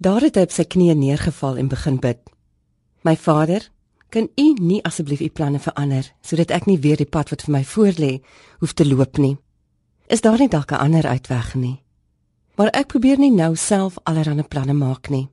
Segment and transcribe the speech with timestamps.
[0.00, 2.20] Daar het hy op sy knieë neergeval en begin bid.
[3.04, 3.66] My Vader,
[4.08, 7.52] kan U nie asseblief U planne verander sodat ek nie weer die pad wat vir
[7.52, 8.08] my voorlê
[8.62, 9.36] hoef te loop nie?
[10.08, 11.82] Is daar nie dalk 'n ander uitweg nie?
[12.56, 15.28] Maar ek probeer nie nou self allerlei planne maak nie.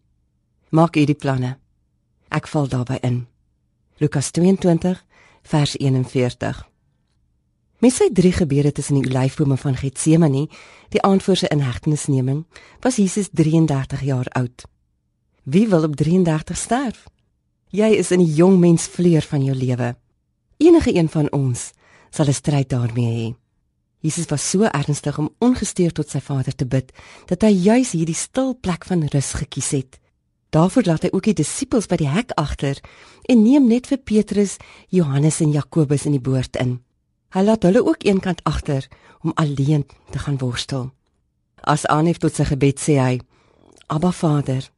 [0.70, 1.58] Maak U die planne.
[2.30, 3.28] Ek val daarbey in.
[3.98, 5.06] Lukas 22
[5.44, 6.68] vers 41.
[7.78, 10.48] Met sy drie gebede tussen die olyfbome van Getsemane,
[10.90, 12.40] die aand voor sy inhegtenisneming,
[12.82, 14.66] was Jesus 33 jaar oud.
[15.46, 17.04] Wie wil op 33 sterf?
[17.70, 19.92] Jy is in die jong mens vleur van jou lewe.
[20.58, 21.72] Enige een van ons
[22.10, 23.36] sal 'n stryd daarmee hê.
[24.00, 26.92] Jesus was so ernstig om ongesteurd tot sy Vader te bid
[27.26, 30.00] dat hy juis hierdie stil plek van rus gekies het.
[30.50, 32.80] Daarvoor laat hy ook die disippels by die hek agter
[33.30, 34.58] en neem net vir Petrus,
[34.88, 36.87] Johannes en Jakobus in die boord in.
[37.36, 38.88] Hy laat hulle ook eenkant agter
[39.22, 40.92] om alleen te gaan worstel.
[41.62, 43.20] As Anef tot sy gebed sê hy:
[43.88, 44.70] "Abba Vader."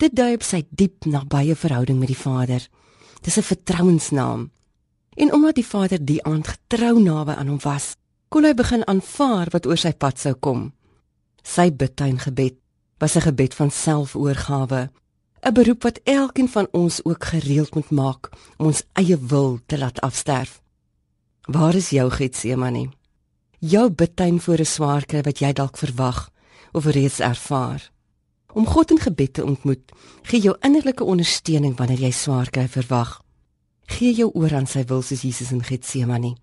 [0.00, 2.68] Dit dui op sy diep nabye verhouding met die Vader.
[3.20, 4.50] Dis 'n vertrouensnaam.
[5.14, 7.96] En omdat die Vader die aand getrou naby aan hom was,
[8.28, 10.72] kon hy begin aanvaar wat oor sy pad sou kom.
[11.42, 12.54] Sy bidtuingebed
[12.98, 14.90] was 'n gebed van selfoorgawe,
[15.42, 19.78] 'n beroep wat elkeen van ons ook gereeld moet maak om ons eie wil te
[19.78, 20.62] laat afsterf.
[21.48, 22.90] Waar is jou Getsemane?
[23.58, 26.30] Jou bidtuin voor 'n swaar kry wat jy dalk verwag
[26.72, 27.90] of reeds ervaar.
[28.52, 33.22] Om God in gebed te ontmoet, gee jou innerlike ondersteuning wanneer jy swaar kry verwag.
[33.86, 36.36] Gee jou oor aan sy wil soos Jesus in Getsemane.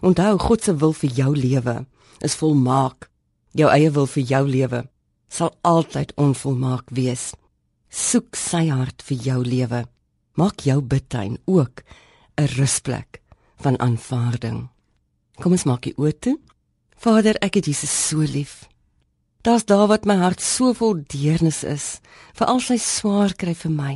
[0.00, 1.86] Onthou God se wil vir jou lewe
[2.18, 3.10] is volmaak.
[3.50, 4.88] Jou eie wil vir jou lewe
[5.28, 7.32] sal altyd onvolmaak wees.
[7.88, 9.86] Soek sy hart vir jou lewe.
[10.34, 11.82] Maak jou bidtuin ook
[12.36, 13.25] 'n rusplek
[13.62, 14.68] van aanvaarding.
[15.40, 16.36] Kom ons maak die oë toe.
[16.96, 18.64] Vader, ek het Jesus so lief.
[19.46, 22.00] Daar's daar wat my hart so vol deernis is,
[22.34, 23.94] vir al sy swaar kry vir my.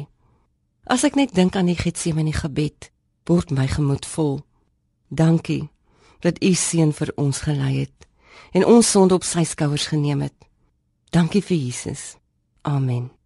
[0.86, 2.90] As ek net dink aan die Getsemane gebed,
[3.26, 4.40] word my gemoed vol.
[5.08, 5.68] Dankie
[6.20, 8.06] dat U seun vir ons gelei het
[8.52, 10.36] en ons sonde op sy skouers geneem het.
[11.10, 12.16] Dankie vir Jesus.
[12.62, 13.19] Amen.